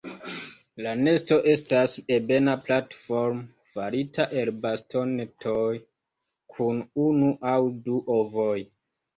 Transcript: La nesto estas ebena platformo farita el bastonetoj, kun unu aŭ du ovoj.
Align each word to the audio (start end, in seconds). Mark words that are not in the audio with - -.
La 0.85 0.93
nesto 1.01 1.35
estas 1.51 1.91
ebena 2.15 2.55
platformo 2.69 3.69
farita 3.73 4.27
el 4.41 4.53
bastonetoj, 4.65 5.69
kun 6.55 6.83
unu 7.09 7.31
aŭ 7.55 7.61
du 7.87 8.05
ovoj. 8.19 8.57